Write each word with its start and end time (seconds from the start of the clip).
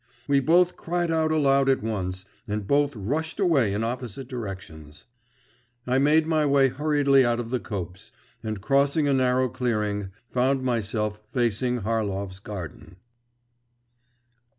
We 0.27 0.39
both 0.39 0.77
cried 0.77 1.11
out 1.11 1.31
aloud 1.31 1.69
at 1.69 1.83
once, 1.83 2.25
and 2.47 2.65
both 2.65 2.95
rushed 2.95 3.39
away 3.39 3.71
in 3.71 3.83
opposite 3.83 4.27
directions. 4.27 5.05
I 5.85 5.99
made 5.99 6.25
my 6.25 6.43
way 6.43 6.69
hurriedly 6.69 7.23
out 7.23 7.39
of 7.39 7.51
the 7.51 7.59
copse, 7.59 8.11
and 8.41 8.61
crossing 8.61 9.07
a 9.07 9.13
narrow 9.13 9.47
clearing, 9.47 10.09
found 10.27 10.63
myself 10.63 11.21
facing 11.31 11.81
Harlov's 11.83 12.39
garden. 12.39 12.95